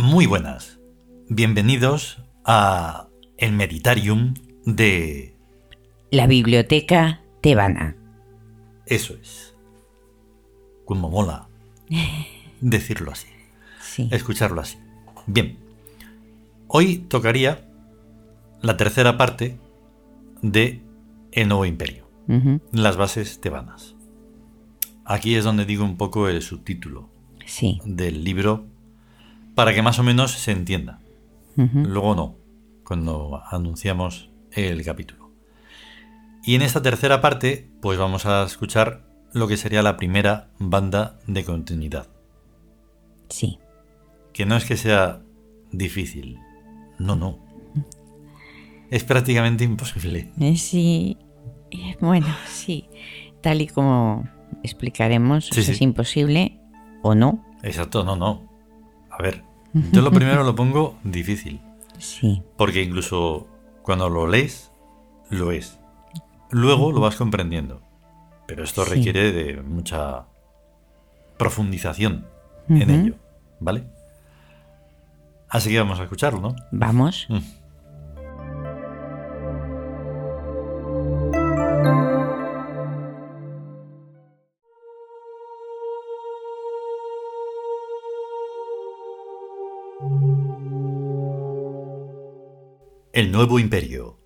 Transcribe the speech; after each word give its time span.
Muy 0.00 0.24
buenas. 0.24 0.78
Bienvenidos 1.28 2.22
a 2.46 3.08
el 3.36 3.52
Meditarium 3.52 4.32
de... 4.64 5.36
La 6.10 6.26
Biblioteca 6.26 7.20
Tebana. 7.42 7.96
Eso 8.86 9.12
es. 9.20 9.54
Como 10.86 11.10
mola 11.10 11.48
decirlo 12.62 13.12
así. 13.12 13.28
Sí. 13.82 14.08
Escucharlo 14.10 14.62
así. 14.62 14.78
Bien. 15.26 15.58
Hoy 16.66 16.96
tocaría 16.96 17.68
la 18.62 18.78
tercera 18.78 19.18
parte 19.18 19.58
de 20.40 20.80
El 21.30 21.48
Nuevo 21.48 21.66
Imperio. 21.66 22.08
Las 22.72 22.96
bases 22.96 23.38
tebanas. 23.42 23.96
Aquí 25.04 25.34
es 25.34 25.44
donde 25.44 25.66
digo 25.66 25.84
un 25.84 25.98
poco 25.98 26.26
el 26.28 26.40
subtítulo 26.40 27.10
Sí. 27.44 27.80
del 27.84 28.24
libro 28.24 28.64
para 29.54 29.74
que 29.74 29.82
más 29.82 29.98
o 29.98 30.02
menos 30.02 30.32
se 30.32 30.52
entienda. 30.52 31.00
Luego 31.56 32.14
no, 32.14 32.36
cuando 32.84 33.42
anunciamos 33.50 34.30
el 34.52 34.82
capítulo. 34.84 35.30
Y 36.42 36.54
en 36.54 36.62
esta 36.62 36.80
tercera 36.80 37.20
parte, 37.20 37.70
pues 37.82 37.98
vamos 37.98 38.24
a 38.24 38.44
escuchar 38.44 39.04
lo 39.32 39.46
que 39.46 39.56
sería 39.56 39.82
la 39.82 39.96
primera 39.96 40.48
banda 40.58 41.18
de 41.26 41.44
continuidad. 41.44 42.08
Sí. 43.28 43.58
Que 44.32 44.46
no 44.46 44.56
es 44.56 44.64
que 44.64 44.76
sea 44.76 45.20
difícil, 45.70 46.38
no, 46.98 47.14
no. 47.14 47.38
Es 48.90 49.04
prácticamente 49.04 49.64
imposible. 49.64 50.32
Eh, 50.40 50.56
Sí. 50.56 51.18
Eh, 51.70 51.96
Bueno, 52.00 52.26
sí. 52.48 52.88
Tal 53.42 53.60
y 53.62 53.68
como 53.68 54.28
explicaremos, 54.62 55.46
Sí, 55.52 55.60
es 55.60 55.80
imposible 55.80 56.60
o 57.02 57.14
no. 57.14 57.44
Exacto, 57.62 58.02
no, 58.02 58.16
no. 58.16 58.49
A 59.20 59.22
ver, 59.22 59.42
yo 59.92 60.00
lo 60.00 60.10
primero 60.10 60.44
lo 60.44 60.54
pongo 60.54 60.96
difícil, 61.04 61.60
Sí. 61.98 62.42
porque 62.56 62.82
incluso 62.82 63.46
cuando 63.82 64.08
lo 64.08 64.26
lees, 64.26 64.72
lo 65.28 65.52
es. 65.52 65.78
Luego 66.50 66.90
lo 66.90 67.00
vas 67.00 67.16
comprendiendo. 67.16 67.82
Pero 68.46 68.64
esto 68.64 68.82
Sí. 68.86 68.94
requiere 68.94 69.30
de 69.30 69.60
mucha 69.60 70.24
profundización 71.36 72.26
en 72.70 72.88
ello, 72.90 73.14
¿vale? 73.60 73.84
Así 75.50 75.68
que 75.68 75.78
vamos 75.78 76.00
a 76.00 76.04
escucharlo, 76.04 76.40
¿no? 76.40 76.56
Vamos. 76.72 77.26
Mm. 77.28 77.38
El 93.20 93.32
nuevo 93.32 93.58
imperio. 93.58 94.18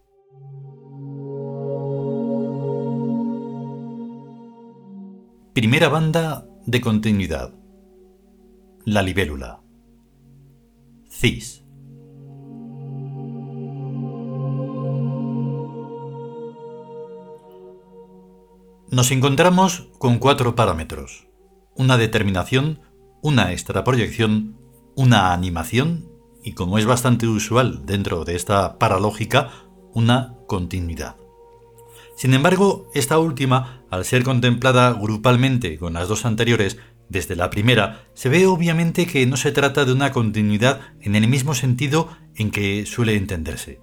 Primera 5.52 5.88
banda 5.88 6.46
de 6.64 6.80
continuidad. 6.80 7.52
La 8.84 9.02
libélula. 9.02 9.64
CIS. 11.10 11.64
Nos 18.92 19.10
encontramos 19.10 19.88
con 19.98 20.20
cuatro 20.20 20.54
parámetros. 20.54 21.26
Una 21.74 21.96
determinación, 21.96 22.78
una 23.22 23.50
extraproyección, 23.50 24.56
una 24.94 25.32
animación 25.32 26.13
y, 26.44 26.52
como 26.52 26.78
es 26.78 26.86
bastante 26.86 27.26
usual 27.26 27.86
dentro 27.86 28.24
de 28.24 28.36
esta 28.36 28.78
paralógica, 28.78 29.50
una 29.94 30.34
continuidad. 30.46 31.16
Sin 32.16 32.34
embargo, 32.34 32.90
esta 32.94 33.18
última, 33.18 33.82
al 33.90 34.04
ser 34.04 34.22
contemplada 34.22 34.92
grupalmente 34.92 35.78
con 35.78 35.94
las 35.94 36.06
dos 36.08 36.24
anteriores, 36.24 36.78
desde 37.08 37.36
la 37.36 37.50
primera, 37.50 38.06
se 38.14 38.28
ve 38.28 38.46
obviamente 38.46 39.06
que 39.06 39.26
no 39.26 39.36
se 39.36 39.52
trata 39.52 39.84
de 39.84 39.92
una 39.92 40.12
continuidad 40.12 40.80
en 41.00 41.16
el 41.16 41.28
mismo 41.28 41.54
sentido 41.54 42.08
en 42.36 42.50
que 42.50 42.86
suele 42.86 43.16
entenderse. 43.16 43.80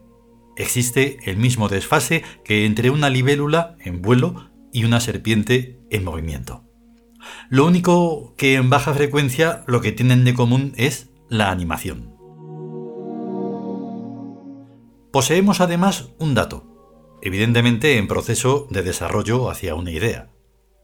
Existe 0.58 1.18
el 1.26 1.38
mismo 1.38 1.70
desfase 1.70 2.24
que 2.44 2.66
entre 2.66 2.90
una 2.90 3.10
libélula 3.10 3.76
en 3.80 4.02
vuelo 4.02 4.50
y 4.74 4.84
una 4.86 5.00
serpiente 5.00 5.80
en 5.90 6.04
movimiento. 6.04 6.64
Lo 7.50 7.66
único 7.66 8.34
que 8.36 8.56
en 8.56 8.70
baja 8.70 8.94
frecuencia 8.94 9.64
lo 9.68 9.82
que 9.82 9.92
tienen 9.92 10.24
de 10.24 10.34
común 10.34 10.74
es 10.76 11.10
la 11.30 11.52
animación. 11.52 12.11
Poseemos 15.12 15.60
además 15.60 16.10
un 16.20 16.34
dato, 16.34 16.66
evidentemente 17.22 17.98
en 17.98 18.08
proceso 18.08 18.68
de 18.70 18.82
desarrollo 18.82 19.50
hacia 19.50 19.76
una 19.76 19.92
idea. 19.92 20.30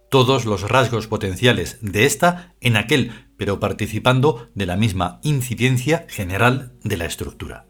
Todos 0.09 0.45
los 0.45 0.69
rasgos 0.69 1.07
potenciales 1.07 1.77
de 1.81 2.05
esta 2.05 2.55
en 2.59 2.75
aquel, 2.75 3.27
pero 3.37 3.59
participando 3.59 4.49
de 4.53 4.65
la 4.65 4.75
misma 4.75 5.19
incipiencia 5.23 6.05
general 6.09 6.73
de 6.83 6.97
la 6.97 7.05
estructura. 7.05 7.67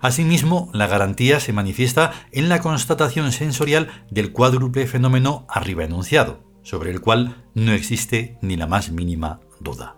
Asimismo, 0.00 0.70
la 0.72 0.86
garantía 0.86 1.40
se 1.40 1.52
manifiesta 1.52 2.12
en 2.32 2.48
la 2.48 2.60
constatación 2.60 3.32
sensorial 3.32 3.88
del 4.10 4.32
cuádruple 4.32 4.86
fenómeno 4.86 5.46
arriba 5.50 5.84
enunciado, 5.84 6.42
sobre 6.62 6.90
el 6.90 7.02
cual 7.02 7.44
no 7.54 7.72
existe 7.72 8.38
ni 8.40 8.56
la 8.56 8.66
más 8.66 8.90
mínima 8.90 9.40
duda. 9.60 9.96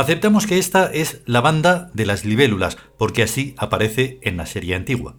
Aceptamos 0.00 0.46
que 0.46 0.56
esta 0.56 0.86
es 0.86 1.20
la 1.26 1.42
banda 1.42 1.90
de 1.92 2.06
las 2.06 2.24
libélulas, 2.24 2.78
porque 2.96 3.22
así 3.22 3.54
aparece 3.58 4.18
en 4.22 4.38
la 4.38 4.46
serie 4.46 4.74
antigua. 4.74 5.18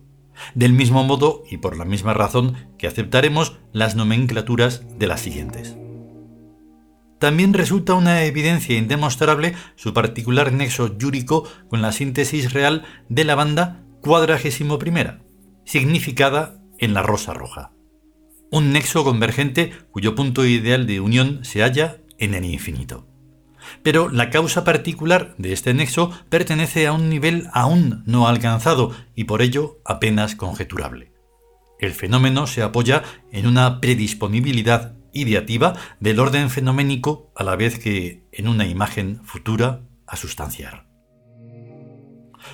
Del 0.55 0.73
mismo 0.73 1.03
modo 1.03 1.43
y 1.47 1.57
por 1.57 1.77
la 1.77 1.85
misma 1.85 2.15
razón 2.15 2.55
que 2.79 2.87
aceptaremos 2.87 3.59
las 3.73 3.95
nomenclaturas 3.95 4.81
de 4.97 5.05
las 5.05 5.21
siguientes. 5.21 5.77
También 7.19 7.53
resulta 7.53 7.93
una 7.93 8.23
evidencia 8.23 8.75
indemostrable 8.75 9.53
su 9.75 9.93
particular 9.93 10.51
nexo 10.51 10.97
yúrico 10.97 11.47
con 11.69 11.83
la 11.83 11.91
síntesis 11.91 12.51
real 12.51 12.83
de 13.07 13.23
la 13.23 13.35
banda 13.35 13.83
cuadragésimo 14.01 14.79
primera, 14.79 15.21
significada 15.63 16.59
en 16.79 16.95
la 16.95 17.03
rosa 17.03 17.35
roja. 17.35 17.71
Un 18.49 18.73
nexo 18.73 19.03
convergente 19.03 19.73
cuyo 19.91 20.15
punto 20.15 20.43
ideal 20.43 20.87
de 20.87 21.01
unión 21.01 21.45
se 21.45 21.61
halla 21.61 22.01
en 22.17 22.33
el 22.33 22.45
infinito. 22.45 23.10
Pero 23.83 24.09
la 24.09 24.29
causa 24.29 24.63
particular 24.63 25.35
de 25.37 25.53
este 25.53 25.73
nexo 25.73 26.11
pertenece 26.29 26.87
a 26.87 26.93
un 26.93 27.09
nivel 27.09 27.47
aún 27.53 28.03
no 28.05 28.27
alcanzado 28.27 28.91
y 29.15 29.25
por 29.25 29.41
ello 29.41 29.79
apenas 29.85 30.35
conjeturable. 30.35 31.11
El 31.79 31.93
fenómeno 31.93 32.47
se 32.47 32.61
apoya 32.61 33.03
en 33.31 33.47
una 33.47 33.81
predisponibilidad 33.81 34.95
ideativa 35.13 35.73
del 35.99 36.19
orden 36.19 36.49
fenoménico 36.49 37.31
a 37.35 37.43
la 37.43 37.55
vez 37.55 37.79
que 37.79 38.27
en 38.31 38.47
una 38.47 38.67
imagen 38.67 39.21
futura 39.25 39.81
a 40.07 40.15
sustanciar. 40.15 40.91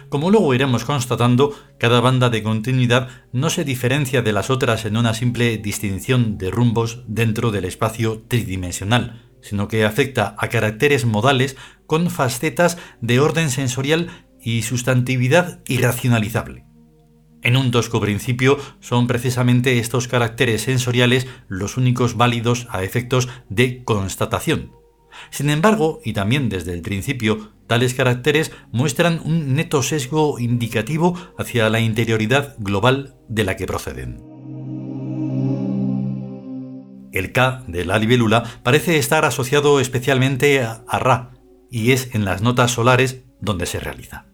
Como 0.09 0.31
luego 0.31 0.53
iremos 0.53 0.85
constatando, 0.85 1.53
cada 1.77 2.01
banda 2.01 2.29
de 2.29 2.43
continuidad 2.43 3.09
no 3.31 3.49
se 3.49 3.63
diferencia 3.63 4.21
de 4.21 4.33
las 4.33 4.49
otras 4.49 4.85
en 4.85 4.97
una 4.97 5.13
simple 5.13 5.57
distinción 5.57 6.37
de 6.37 6.51
rumbos 6.51 7.03
dentro 7.07 7.51
del 7.51 7.65
espacio 7.65 8.23
tridimensional, 8.27 9.26
sino 9.41 9.67
que 9.67 9.85
afecta 9.85 10.35
a 10.37 10.47
caracteres 10.49 11.05
modales 11.05 11.55
con 11.85 12.09
facetas 12.09 12.77
de 13.01 13.19
orden 13.19 13.49
sensorial 13.49 14.09
y 14.41 14.61
sustantividad 14.61 15.61
irracionalizable. 15.67 16.65
En 17.43 17.55
un 17.55 17.71
tosco 17.71 18.01
principio 18.01 18.57
son 18.79 19.07
precisamente 19.07 19.79
estos 19.79 20.07
caracteres 20.07 20.63
sensoriales 20.63 21.27
los 21.47 21.77
únicos 21.77 22.17
válidos 22.17 22.67
a 22.69 22.83
efectos 22.83 23.29
de 23.49 23.83
constatación. 23.83 24.71
Sin 25.29 25.49
embargo, 25.49 25.99
y 26.03 26.13
también 26.13 26.49
desde 26.49 26.73
el 26.73 26.81
principio, 26.81 27.53
tales 27.67 27.93
caracteres 27.93 28.51
muestran 28.71 29.21
un 29.23 29.55
neto 29.55 29.83
sesgo 29.83 30.39
indicativo 30.39 31.17
hacia 31.37 31.69
la 31.69 31.79
interioridad 31.79 32.55
global 32.59 33.15
de 33.29 33.43
la 33.43 33.55
que 33.55 33.65
proceden. 33.65 34.36
El 37.11 37.31
K 37.31 37.63
de 37.67 37.85
la 37.85 37.99
libélula 37.99 38.43
parece 38.63 38.97
estar 38.97 39.25
asociado 39.25 39.79
especialmente 39.79 40.61
a, 40.61 40.83
a 40.87 40.99
Ra, 40.99 41.31
y 41.71 41.91
es 41.91 42.13
en 42.15 42.25
las 42.25 42.41
notas 42.41 42.71
solares 42.71 43.23
donde 43.39 43.65
se 43.65 43.79
realiza. 43.79 44.25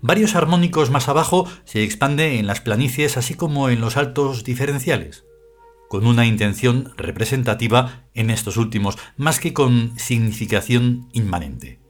Varios 0.00 0.34
armónicos 0.34 0.90
más 0.90 1.08
abajo 1.08 1.48
se 1.64 1.82
expande 1.82 2.38
en 2.38 2.46
las 2.46 2.60
planicies 2.60 3.16
así 3.16 3.34
como 3.34 3.68
en 3.68 3.80
los 3.80 3.96
altos 3.96 4.44
diferenciales, 4.44 5.24
con 5.88 6.06
una 6.06 6.26
intención 6.26 6.92
representativa 6.96 8.04
en 8.14 8.30
estos 8.30 8.56
últimos, 8.56 8.98
más 9.16 9.40
que 9.40 9.52
con 9.52 9.98
significación 9.98 11.08
inmanente. 11.12 11.80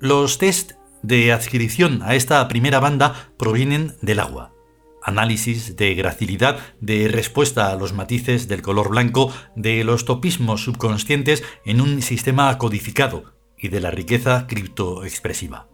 Los 0.00 0.38
test 0.38 0.72
de 1.02 1.32
adscripción 1.32 2.02
a 2.02 2.14
esta 2.14 2.46
primera 2.48 2.80
banda 2.80 3.32
provienen 3.38 3.94
del 4.02 4.20
agua. 4.20 4.52
Análisis 5.04 5.76
de 5.76 5.94
gracilidad, 5.94 6.58
de 6.80 7.08
respuesta 7.08 7.70
a 7.70 7.76
los 7.76 7.92
matices 7.92 8.48
del 8.48 8.62
color 8.62 8.90
blanco, 8.90 9.32
de 9.56 9.84
los 9.84 10.04
topismos 10.04 10.64
subconscientes 10.64 11.42
en 11.64 11.80
un 11.80 12.02
sistema 12.02 12.56
codificado 12.58 13.34
y 13.58 13.68
de 13.68 13.80
la 13.80 13.90
riqueza 13.90 14.46
criptoexpresiva. 14.46 15.68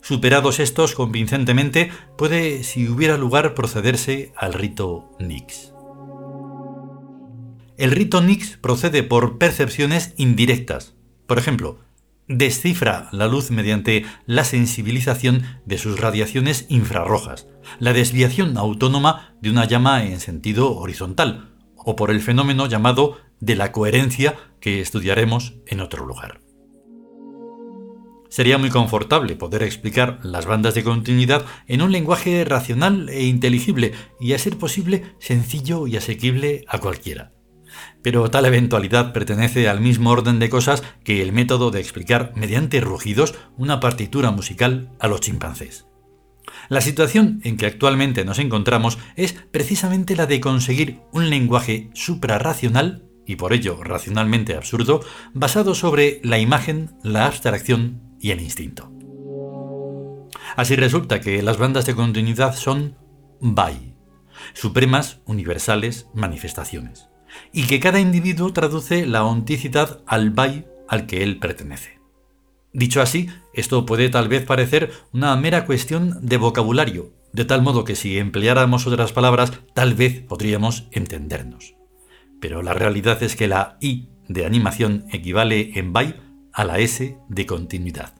Superados 0.00 0.60
estos 0.60 0.94
convincentemente, 0.94 1.90
puede, 2.16 2.62
si 2.62 2.88
hubiera 2.88 3.16
lugar, 3.16 3.54
procederse 3.54 4.32
al 4.36 4.52
rito 4.52 5.10
Nix. 5.18 5.72
El 7.76 7.92
rito 7.92 8.20
Nix 8.20 8.56
procede 8.56 9.02
por 9.02 9.38
percepciones 9.38 10.14
indirectas. 10.16 10.94
Por 11.26 11.38
ejemplo, 11.38 11.78
descifra 12.26 13.08
la 13.12 13.26
luz 13.26 13.50
mediante 13.50 14.04
la 14.26 14.44
sensibilización 14.44 15.42
de 15.64 15.78
sus 15.78 16.00
radiaciones 16.00 16.66
infrarrojas, 16.68 17.46
la 17.78 17.92
desviación 17.92 18.56
autónoma 18.56 19.34
de 19.40 19.50
una 19.50 19.64
llama 19.66 20.04
en 20.04 20.20
sentido 20.20 20.76
horizontal, 20.76 21.54
o 21.76 21.96
por 21.96 22.10
el 22.10 22.20
fenómeno 22.20 22.66
llamado 22.66 23.16
de 23.40 23.56
la 23.56 23.72
coherencia 23.72 24.34
que 24.60 24.80
estudiaremos 24.80 25.54
en 25.66 25.80
otro 25.80 26.04
lugar. 26.04 26.40
Sería 28.28 28.58
muy 28.58 28.68
confortable 28.68 29.36
poder 29.36 29.62
explicar 29.62 30.20
las 30.22 30.44
bandas 30.44 30.74
de 30.74 30.84
continuidad 30.84 31.46
en 31.66 31.80
un 31.80 31.92
lenguaje 31.92 32.44
racional 32.44 33.08
e 33.08 33.24
inteligible 33.24 33.92
y, 34.20 34.34
a 34.34 34.38
ser 34.38 34.58
posible, 34.58 35.14
sencillo 35.18 35.86
y 35.86 35.96
asequible 35.96 36.64
a 36.68 36.78
cualquiera. 36.78 37.32
Pero 38.02 38.30
tal 38.30 38.44
eventualidad 38.44 39.12
pertenece 39.12 39.68
al 39.68 39.80
mismo 39.80 40.10
orden 40.10 40.38
de 40.38 40.50
cosas 40.50 40.82
que 41.04 41.22
el 41.22 41.32
método 41.32 41.70
de 41.70 41.80
explicar 41.80 42.32
mediante 42.34 42.80
rugidos 42.80 43.34
una 43.56 43.80
partitura 43.80 44.30
musical 44.30 44.90
a 45.00 45.08
los 45.08 45.20
chimpancés. 45.20 45.86
La 46.68 46.80
situación 46.82 47.40
en 47.44 47.56
que 47.56 47.66
actualmente 47.66 48.24
nos 48.24 48.38
encontramos 48.38 48.98
es 49.16 49.32
precisamente 49.32 50.16
la 50.16 50.26
de 50.26 50.40
conseguir 50.40 51.00
un 51.12 51.30
lenguaje 51.30 51.90
suprarracional 51.94 53.08
y 53.26 53.36
por 53.36 53.52
ello 53.52 53.82
racionalmente 53.82 54.54
absurdo, 54.54 55.00
basado 55.34 55.74
sobre 55.74 56.20
la 56.24 56.38
imagen, 56.38 56.96
la 57.02 57.26
abstracción 57.26 58.00
y 58.18 58.30
el 58.30 58.40
instinto. 58.40 58.90
Así 60.56 60.76
resulta 60.76 61.20
que 61.20 61.42
las 61.42 61.58
bandas 61.58 61.84
de 61.84 61.94
continuidad 61.94 62.56
son 62.56 62.96
BAI, 63.40 63.94
supremas 64.54 65.20
universales 65.26 66.08
manifestaciones, 66.14 67.08
y 67.52 67.66
que 67.66 67.80
cada 67.80 68.00
individuo 68.00 68.52
traduce 68.54 69.06
la 69.06 69.24
onticidad 69.24 70.00
al 70.06 70.30
BAI 70.30 70.66
al 70.88 71.06
que 71.06 71.22
él 71.22 71.38
pertenece. 71.38 71.97
Dicho 72.72 73.00
así, 73.00 73.28
esto 73.54 73.86
puede 73.86 74.08
tal 74.08 74.28
vez 74.28 74.44
parecer 74.44 74.92
una 75.12 75.34
mera 75.36 75.64
cuestión 75.64 76.18
de 76.20 76.36
vocabulario, 76.36 77.12
de 77.32 77.44
tal 77.44 77.62
modo 77.62 77.84
que 77.84 77.96
si 77.96 78.18
empleáramos 78.18 78.86
otras 78.86 79.12
palabras, 79.12 79.52
tal 79.74 79.94
vez 79.94 80.20
podríamos 80.20 80.88
entendernos. 80.92 81.74
Pero 82.40 82.62
la 82.62 82.74
realidad 82.74 83.22
es 83.22 83.36
que 83.36 83.48
la 83.48 83.78
I 83.80 84.08
de 84.28 84.44
animación 84.44 85.06
equivale 85.10 85.78
en 85.78 85.92
BAI 85.92 86.16
a 86.52 86.64
la 86.64 86.78
S 86.78 87.18
de 87.28 87.46
continuidad. 87.46 88.14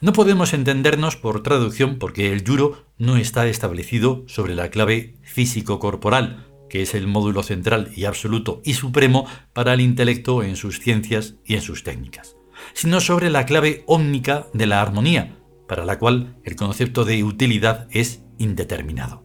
No 0.00 0.12
podemos 0.12 0.52
entendernos 0.52 1.16
por 1.16 1.42
traducción 1.42 1.98
porque 1.98 2.32
el 2.32 2.44
yuro 2.44 2.86
no 2.98 3.16
está 3.16 3.48
establecido 3.48 4.24
sobre 4.28 4.54
la 4.54 4.70
clave 4.70 5.16
físico-corporal, 5.22 6.46
que 6.70 6.82
es 6.82 6.94
el 6.94 7.06
módulo 7.06 7.42
central 7.42 7.90
y 7.94 8.04
absoluto 8.04 8.62
y 8.64 8.74
supremo 8.74 9.26
para 9.52 9.74
el 9.74 9.80
intelecto 9.80 10.42
en 10.42 10.56
sus 10.56 10.78
ciencias 10.78 11.34
y 11.44 11.54
en 11.54 11.62
sus 11.62 11.82
técnicas, 11.82 12.36
sino 12.72 13.00
sobre 13.00 13.30
la 13.30 13.46
clave 13.46 13.84
ómnica 13.86 14.46
de 14.52 14.66
la 14.66 14.80
armonía, 14.80 15.38
para 15.68 15.84
la 15.84 15.98
cual 15.98 16.36
el 16.44 16.56
concepto 16.56 17.04
de 17.04 17.24
utilidad 17.24 17.88
es 17.90 18.24
indeterminado. 18.38 19.24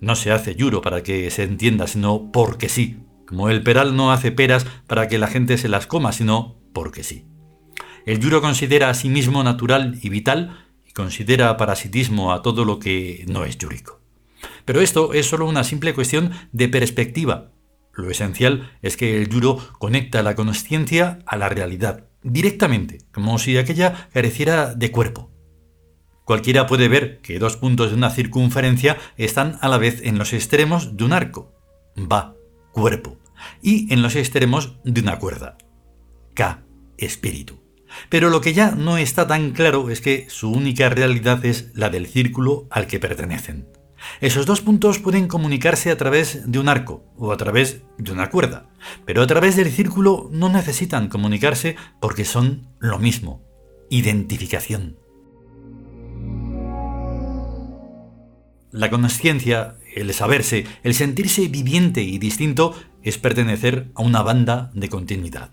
No 0.00 0.16
se 0.16 0.32
hace 0.32 0.54
yuro 0.54 0.80
para 0.80 1.02
que 1.02 1.30
se 1.30 1.42
entienda, 1.42 1.86
sino 1.86 2.30
porque 2.32 2.68
sí, 2.68 3.00
como 3.26 3.48
el 3.48 3.62
peral 3.62 3.96
no 3.96 4.12
hace 4.12 4.32
peras 4.32 4.66
para 4.86 5.08
que 5.08 5.18
la 5.18 5.28
gente 5.28 5.58
se 5.58 5.68
las 5.68 5.86
coma, 5.86 6.12
sino 6.12 6.56
porque 6.72 7.04
sí. 7.04 7.26
El 8.06 8.18
yuro 8.18 8.40
considera 8.40 8.88
a 8.88 8.94
sí 8.94 9.08
mismo 9.08 9.44
natural 9.44 9.98
y 10.02 10.08
vital 10.08 10.66
y 10.86 10.92
considera 10.92 11.56
parasitismo 11.56 12.32
a 12.32 12.42
todo 12.42 12.64
lo 12.64 12.78
que 12.78 13.24
no 13.28 13.44
es 13.44 13.56
yúrico. 13.56 14.00
Pero 14.64 14.80
esto 14.80 15.12
es 15.12 15.26
solo 15.26 15.46
una 15.46 15.64
simple 15.64 15.94
cuestión 15.94 16.32
de 16.52 16.68
perspectiva. 16.68 17.52
Lo 17.92 18.10
esencial 18.10 18.70
es 18.82 18.96
que 18.96 19.16
el 19.16 19.28
yuro 19.28 19.58
conecta 19.78 20.22
la 20.22 20.34
consciencia 20.34 21.20
a 21.26 21.36
la 21.36 21.48
realidad, 21.48 22.09
directamente, 22.22 22.98
como 23.12 23.38
si 23.38 23.56
aquella 23.56 24.08
careciera 24.12 24.74
de 24.74 24.90
cuerpo. 24.90 25.30
Cualquiera 26.24 26.66
puede 26.66 26.88
ver 26.88 27.20
que 27.22 27.38
dos 27.38 27.56
puntos 27.56 27.90
de 27.90 27.96
una 27.96 28.10
circunferencia 28.10 28.96
están 29.16 29.58
a 29.62 29.68
la 29.68 29.78
vez 29.78 30.00
en 30.04 30.18
los 30.18 30.32
extremos 30.32 30.96
de 30.96 31.04
un 31.04 31.12
arco. 31.12 31.52
Va, 31.96 32.34
cuerpo 32.72 33.18
y 33.62 33.92
en 33.92 34.02
los 34.02 34.16
extremos 34.16 34.76
de 34.84 35.00
una 35.00 35.18
cuerda. 35.18 35.58
K, 36.34 36.62
espíritu. 36.98 37.60
Pero 38.08 38.30
lo 38.30 38.40
que 38.40 38.52
ya 38.52 38.72
no 38.72 38.98
está 38.98 39.26
tan 39.26 39.50
claro 39.50 39.90
es 39.90 40.00
que 40.00 40.26
su 40.28 40.50
única 40.50 40.88
realidad 40.88 41.44
es 41.44 41.70
la 41.74 41.90
del 41.90 42.06
círculo 42.06 42.68
al 42.70 42.86
que 42.86 43.00
pertenecen. 43.00 43.66
Esos 44.20 44.46
dos 44.46 44.60
puntos 44.60 44.98
pueden 44.98 45.28
comunicarse 45.28 45.90
a 45.90 45.96
través 45.96 46.50
de 46.50 46.58
un 46.58 46.68
arco 46.68 47.04
o 47.16 47.32
a 47.32 47.36
través 47.36 47.82
de 47.98 48.12
una 48.12 48.30
cuerda, 48.30 48.68
pero 49.06 49.22
a 49.22 49.26
través 49.26 49.56
del 49.56 49.70
círculo 49.70 50.28
no 50.32 50.48
necesitan 50.48 51.08
comunicarse 51.08 51.76
porque 52.00 52.24
son 52.24 52.68
lo 52.78 52.98
mismo, 52.98 53.42
identificación. 53.88 54.98
La 58.72 58.88
conciencia, 58.88 59.76
el 59.96 60.14
saberse, 60.14 60.64
el 60.84 60.94
sentirse 60.94 61.48
viviente 61.48 62.02
y 62.02 62.18
distinto 62.18 62.74
es 63.02 63.18
pertenecer 63.18 63.90
a 63.94 64.02
una 64.02 64.22
banda 64.22 64.70
de 64.74 64.88
continuidad. 64.88 65.50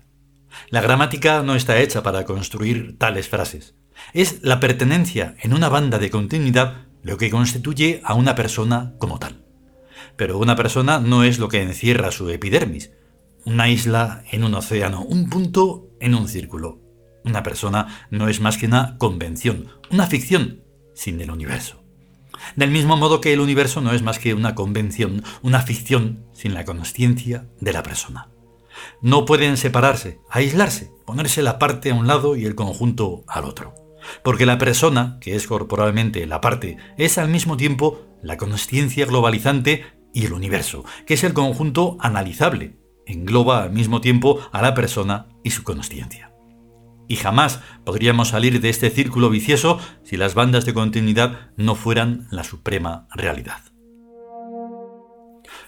La 0.70 0.80
gramática 0.80 1.42
no 1.42 1.54
está 1.54 1.80
hecha 1.80 2.02
para 2.02 2.24
construir 2.24 2.96
tales 2.98 3.28
frases. 3.28 3.74
Es 4.12 4.40
la 4.42 4.60
pertenencia 4.60 5.34
en 5.42 5.52
una 5.52 5.68
banda 5.68 5.98
de 5.98 6.10
continuidad 6.10 6.87
lo 7.02 7.16
que 7.16 7.30
constituye 7.30 8.00
a 8.04 8.14
una 8.14 8.34
persona 8.34 8.94
como 8.98 9.18
tal. 9.18 9.44
Pero 10.16 10.38
una 10.38 10.56
persona 10.56 10.98
no 10.98 11.24
es 11.24 11.38
lo 11.38 11.48
que 11.48 11.62
encierra 11.62 12.10
su 12.10 12.28
epidermis, 12.30 12.90
una 13.44 13.68
isla 13.68 14.24
en 14.30 14.44
un 14.44 14.54
océano, 14.54 15.02
un 15.02 15.30
punto 15.30 15.88
en 16.00 16.14
un 16.14 16.28
círculo. 16.28 16.80
Una 17.24 17.42
persona 17.42 18.06
no 18.10 18.28
es 18.28 18.40
más 18.40 18.58
que 18.58 18.66
una 18.66 18.98
convención, 18.98 19.68
una 19.90 20.06
ficción 20.06 20.62
sin 20.94 21.20
el 21.20 21.30
universo. 21.30 21.82
Del 22.56 22.70
mismo 22.70 22.96
modo 22.96 23.20
que 23.20 23.32
el 23.32 23.40
universo 23.40 23.80
no 23.80 23.92
es 23.92 24.02
más 24.02 24.18
que 24.18 24.34
una 24.34 24.54
convención, 24.54 25.22
una 25.42 25.60
ficción 25.60 26.24
sin 26.32 26.54
la 26.54 26.64
consciencia 26.64 27.46
de 27.60 27.72
la 27.72 27.82
persona. 27.82 28.28
No 29.00 29.24
pueden 29.24 29.56
separarse, 29.56 30.20
aislarse, 30.30 30.90
ponerse 31.04 31.42
la 31.42 31.58
parte 31.58 31.90
a 31.90 31.94
un 31.94 32.06
lado 32.06 32.36
y 32.36 32.44
el 32.44 32.54
conjunto 32.54 33.24
al 33.26 33.44
otro. 33.44 33.74
Porque 34.22 34.46
la 34.46 34.58
persona, 34.58 35.18
que 35.20 35.36
es 35.36 35.46
corporalmente 35.46 36.26
la 36.26 36.40
parte, 36.40 36.76
es 36.96 37.18
al 37.18 37.28
mismo 37.28 37.56
tiempo 37.56 38.06
la 38.22 38.36
consciencia 38.36 39.06
globalizante 39.06 39.84
y 40.12 40.26
el 40.26 40.32
universo, 40.32 40.84
que 41.06 41.14
es 41.14 41.24
el 41.24 41.34
conjunto 41.34 41.96
analizable, 42.00 42.76
engloba 43.06 43.62
al 43.62 43.72
mismo 43.72 44.00
tiempo 44.00 44.40
a 44.52 44.62
la 44.62 44.74
persona 44.74 45.28
y 45.44 45.50
su 45.50 45.62
consciencia 45.62 46.28
y 47.08 47.16
jamás 47.16 47.60
podríamos 47.84 48.28
salir 48.28 48.60
de 48.60 48.68
este 48.68 48.90
círculo 48.90 49.30
vicioso 49.30 49.80
si 50.04 50.16
las 50.16 50.34
bandas 50.34 50.66
de 50.66 50.74
continuidad 50.74 51.50
no 51.56 51.74
fueran 51.74 52.28
la 52.30 52.44
suprema 52.44 53.08
realidad. 53.14 53.62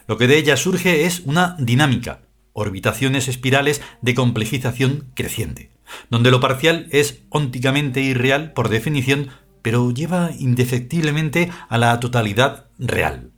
Lo 0.07 0.19
que 0.19 0.27
de 0.27 0.37
ella 0.37 0.57
surge 0.57 1.07
es 1.07 1.21
una 1.21 1.57
dinámica, 1.59 2.23
orbitaciones 2.53 3.27
espirales 3.27 3.81
de 4.03 4.15
complejización 4.15 5.11
creciente, 5.15 5.71
donde 6.11 6.31
lo 6.31 6.41
parcial 6.41 6.89
es 6.91 7.23
ónticamente 7.31 8.01
irreal 8.01 8.53
por 8.53 8.69
definición, 8.69 9.29
pero 9.63 9.91
lleva 9.91 10.31
indefectiblemente 10.39 11.51
a 11.69 11.79
la 11.79 11.99
totalidad 12.01 12.71
real. 12.79 13.33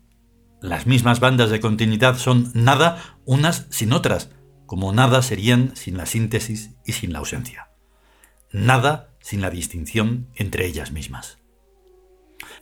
Las 0.61 0.87
mismas 0.87 1.21
bandas 1.21 1.51
de 1.51 1.61
continuidad 1.61 2.19
son 2.19 2.51
nada 2.55 3.19
unas 3.25 3.67
sin 3.71 3.93
otras, 3.93 4.31
como 4.67 4.93
nada 4.93 5.23
serían 5.23 5.75
sin 5.75 5.97
la 5.97 6.07
síntesis 6.07 6.71
y 6.87 6.93
sin 6.93 7.13
la 7.13 7.19
ausencia 7.19 7.73
nada 8.53 9.15
sin 9.21 9.41
la 9.41 9.51
distinción 9.51 10.29
entre 10.35 10.67
ellas 10.67 10.93
mismas. 10.93 11.39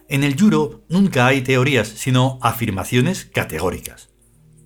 En 0.09 0.25
el 0.25 0.37
yuro 0.37 0.85
nunca 0.89 1.27
hay 1.27 1.43
teorías, 1.43 1.89
sino 1.89 2.39
afirmaciones 2.43 3.25
categóricas. 3.25 4.11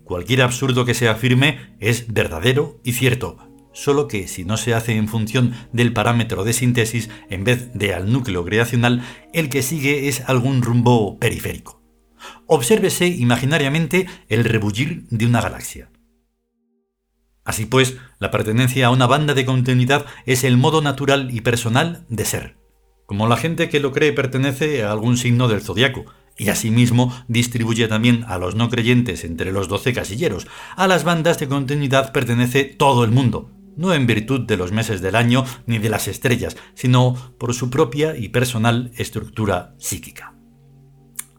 Cualquier 0.05 0.43
absurdo 0.43 0.85
que 0.85 0.95
se 0.95 1.09
afirme 1.09 1.77
es 1.81 2.13
verdadero 2.13 2.81
y 2.85 2.93
cierto, 2.93 3.39
solo 3.75 4.09
que 4.09 4.27
si 4.29 4.45
no 4.45 4.57
se 4.57 4.73
hace 4.73 4.97
en 4.97 5.09
función 5.09 5.53
del 5.73 5.93
parámetro 5.93 6.45
de 6.45 6.55
síntesis 6.55 7.11
en 7.29 7.45
vez 7.45 7.75
de 7.75 7.93
al 7.93 8.11
núcleo 8.11 8.45
creacional, 8.45 9.03
el 9.35 9.51
que 9.51 9.63
sigue 9.63 10.09
es 10.09 10.23
algún 10.27 10.63
rumbo 10.63 11.19
periférico. 11.19 11.83
Obsérvese 12.47 13.09
imaginariamente 13.09 14.07
el 14.29 14.45
rebullir 14.45 15.05
de 15.11 15.27
una 15.27 15.43
galaxia. 15.43 15.91
Así 17.45 17.67
pues, 17.67 17.99
la 18.19 18.31
pertenencia 18.31 18.87
a 18.87 18.91
una 18.91 19.07
banda 19.07 19.35
de 19.35 19.45
continuidad 19.45 20.07
es 20.25 20.45
el 20.45 20.57
modo 20.57 20.81
natural 20.81 21.29
y 21.31 21.43
personal 21.43 22.07
de 22.09 22.25
ser, 22.25 22.57
como 23.05 23.29
la 23.29 23.37
gente 23.37 23.69
que 23.69 23.81
lo 23.81 23.93
cree 23.93 24.15
pertenece 24.15 24.83
a 24.83 24.93
algún 24.93 25.19
signo 25.19 25.49
del 25.49 25.61
zodiaco, 25.61 26.07
y 26.37 26.49
asimismo 26.49 27.15
distribuye 27.29 27.87
también 27.87 28.25
a 28.27 28.39
los 28.39 28.55
no 28.55 28.69
creyentes 28.69 29.25
entre 29.25 29.53
los 29.53 29.69
doce 29.69 29.93
casilleros. 29.93 30.47
A 30.77 30.87
las 30.87 31.05
bandas 31.05 31.39
de 31.39 31.49
continuidad 31.49 32.13
pertenece 32.13 32.65
todo 32.65 33.05
el 33.05 33.11
mundo, 33.11 33.51
no 33.77 33.95
en 33.95 34.07
virtud 34.07 34.41
de 34.41 34.57
los 34.57 34.73
meses 34.73 35.01
del 35.01 35.17
año 35.17 35.45
ni 35.67 35.79
de 35.79 35.89
las 35.89 36.09
estrellas, 36.09 36.57
sino 36.75 37.15
por 37.39 37.55
su 37.55 37.71
propia 37.71 38.17
y 38.17 38.29
personal 38.29 38.91
estructura 38.97 39.75
psíquica. 39.79 40.35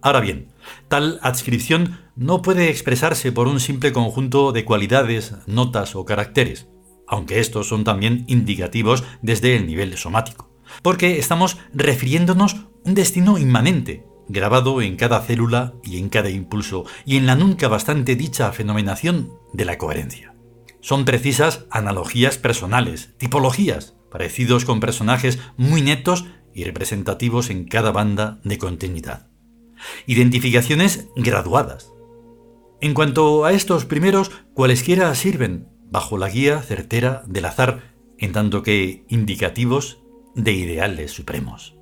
Ahora 0.01 0.19
bien, 0.19 0.49
tal 0.87 1.19
adscripción 1.23 1.99
no 2.15 2.43
puede 2.43 2.69
expresarse 2.69 3.31
por 3.31 3.47
un 3.47 3.59
simple 3.59 3.91
conjunto 3.91 4.51
de 4.51 4.63
cualidades, 4.63 5.33
notas 5.47 5.95
o 5.95 6.05
caracteres, 6.05 6.67
aunque 7.07 7.39
estos 7.39 7.67
son 7.67 7.83
también 7.83 8.23
indicativos 8.27 9.03
desde 9.23 9.55
el 9.55 9.65
nivel 9.65 9.97
somático, 9.97 10.51
porque 10.83 11.17
estamos 11.17 11.57
refiriéndonos 11.73 12.67
un 12.83 12.93
destino 12.93 13.39
inmanente, 13.39 14.05
grabado 14.27 14.81
en 14.83 14.95
cada 14.95 15.21
célula 15.21 15.73
y 15.83 15.97
en 15.97 16.09
cada 16.09 16.29
impulso, 16.29 16.85
y 17.03 17.17
en 17.17 17.25
la 17.25 17.35
nunca 17.35 17.67
bastante 17.67 18.15
dicha 18.15 18.51
fenomenación 18.51 19.31
de 19.53 19.65
la 19.65 19.79
coherencia. 19.79 20.34
Son 20.85 21.03
precisas 21.03 21.65
analogías 21.71 22.37
personales, 22.37 23.15
tipologías, 23.17 23.95
parecidos 24.11 24.65
con 24.65 24.79
personajes 24.79 25.39
muy 25.57 25.81
netos 25.81 26.25
y 26.53 26.63
representativos 26.63 27.49
en 27.49 27.65
cada 27.65 27.91
banda 27.91 28.39
de 28.43 28.59
continuidad. 28.59 29.27
Identificaciones 30.05 31.07
graduadas. 31.15 31.91
En 32.81 32.93
cuanto 32.93 33.45
a 33.45 33.53
estos 33.53 33.85
primeros, 33.85 34.29
cualesquiera 34.53 35.15
sirven, 35.15 35.69
bajo 35.89 36.19
la 36.19 36.29
guía 36.29 36.61
certera 36.61 37.23
del 37.25 37.45
azar, 37.45 37.95
en 38.19 38.31
tanto 38.31 38.61
que 38.61 39.05
indicativos 39.09 40.03
de 40.35 40.51
ideales 40.51 41.09
supremos. 41.09 41.75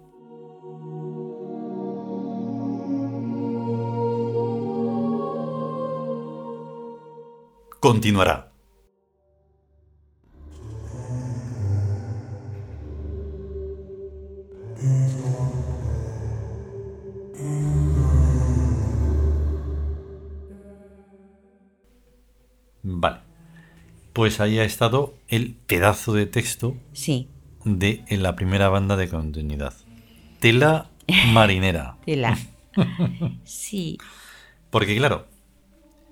Continuará. 7.82 8.53
Pues 24.24 24.40
ahí 24.40 24.58
ha 24.58 24.64
estado 24.64 25.16
el 25.28 25.54
pedazo 25.68 26.14
de 26.14 26.26
texto 26.26 26.78
Sí, 26.94 27.28
de 27.66 28.06
en 28.08 28.24
la 28.24 28.38
primera 28.38 28.70
banda 28.70 28.96
de 28.96 29.10
continuidad. 29.10 29.74
Tela 30.40 30.90
marinera. 31.34 31.98
tela. 32.06 32.38
Sí, 33.44 33.98
Porque 34.70 34.96
claro, 34.96 35.28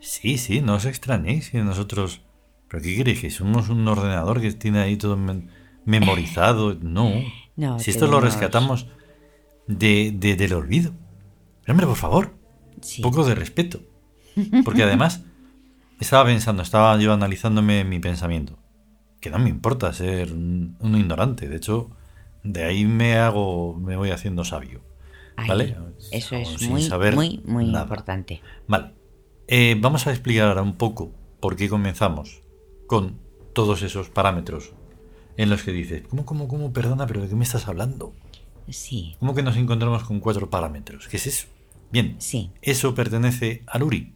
sí, 0.01 0.37
sí, 0.37 0.59
no 0.59 0.73
os 0.75 0.83
extrañéis 0.83 1.45
si 1.45 1.57
nosotros... 1.59 2.19
¿Pero 2.67 2.83
qué 2.83 2.97
queréis? 2.97 3.21
¿Que 3.21 3.29
somos 3.29 3.69
un 3.69 3.87
ordenador 3.87 4.41
que 4.41 4.51
tiene 4.51 4.79
ahí 4.79 4.97
todo 4.97 5.17
memorizado? 5.85 6.77
No. 6.81 7.13
No, 7.55 7.79
si 7.79 7.91
esto 7.91 8.07
lo 8.07 8.19
rescatamos 8.19 8.87
de, 9.67 10.11
de- 10.13 10.35
del 10.35 10.51
olvido. 10.53 10.91
Pero, 11.61 11.71
hombre, 11.75 11.87
por 11.87 11.95
favor, 11.95 12.33
sí. 12.81 13.01
un 13.01 13.09
poco 13.09 13.23
de 13.25 13.35
respeto. 13.35 13.79
Porque 14.65 14.83
además, 14.83 15.23
estaba 16.01 16.25
pensando, 16.25 16.63
estaba 16.63 16.97
yo 16.97 17.13
analizándome 17.13 17.83
mi 17.83 17.99
pensamiento. 17.99 18.57
Que 19.19 19.29
no 19.29 19.39
me 19.39 19.49
importa 19.49 19.93
ser 19.93 20.33
un, 20.33 20.75
un 20.79 20.95
ignorante. 20.95 21.47
De 21.47 21.55
hecho, 21.57 21.91
de 22.43 22.63
ahí 22.63 22.85
me 22.85 23.17
hago, 23.17 23.75
me 23.75 23.95
voy 23.95 24.11
haciendo 24.11 24.43
sabio. 24.43 24.81
¿Vale? 25.47 25.75
Eso 26.11 26.35
es 26.35 26.49
sin 26.49 26.71
muy, 26.71 26.83
saber 26.83 27.15
muy, 27.15 27.41
muy 27.45 27.65
nada. 27.65 27.83
importante. 27.83 28.41
Vale. 28.67 28.93
Eh, 29.47 29.75
vamos 29.79 30.07
a 30.07 30.11
explicar 30.11 30.47
ahora 30.47 30.61
un 30.61 30.75
poco 30.75 31.11
por 31.39 31.55
qué 31.55 31.69
comenzamos 31.69 32.41
con 32.87 33.19
todos 33.53 33.81
esos 33.81 34.09
parámetros 34.09 34.73
en 35.37 35.49
los 35.49 35.63
que 35.63 35.71
dices, 35.71 36.03
¿cómo, 36.07 36.25
cómo, 36.25 36.47
cómo? 36.47 36.73
Perdona, 36.73 37.07
pero 37.07 37.21
¿de 37.21 37.29
qué 37.29 37.35
me 37.35 37.43
estás 37.43 37.67
hablando? 37.67 38.13
Sí, 38.69 39.15
¿Cómo 39.19 39.33
que 39.33 39.43
nos 39.43 39.57
encontramos 39.57 40.03
con 40.03 40.19
cuatro 40.19 40.49
parámetros? 40.49 41.07
¿Qué 41.07 41.17
es 41.17 41.27
eso? 41.27 41.47
Bien, 41.91 42.15
sí. 42.19 42.51
eso 42.61 42.93
pertenece 42.95 43.63
al 43.67 43.83
URI. 43.83 44.13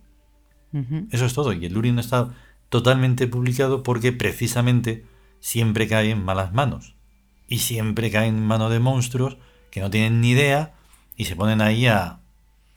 Eso 1.11 1.25
es 1.25 1.33
todo. 1.33 1.53
Y 1.53 1.65
el 1.65 1.77
URI 1.77 1.91
no 1.91 2.01
está 2.01 2.33
totalmente 2.69 3.27
publicado 3.27 3.83
porque 3.83 4.11
precisamente 4.11 5.05
siempre 5.39 5.87
cae 5.87 6.09
en 6.11 6.23
malas 6.23 6.53
manos. 6.53 6.95
Y 7.47 7.59
siempre 7.59 8.09
cae 8.11 8.27
en 8.27 8.43
manos 8.45 8.71
de 8.71 8.79
monstruos 8.79 9.37
que 9.71 9.79
no 9.81 9.89
tienen 9.89 10.19
ni 10.21 10.31
idea 10.31 10.73
y 11.15 11.25
se 11.25 11.35
ponen 11.35 11.61
ahí 11.61 11.85
a... 11.87 12.19